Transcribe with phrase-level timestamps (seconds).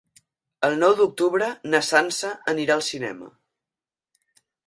[0.69, 3.31] El nou d'octubre na Sança anirà al cinema.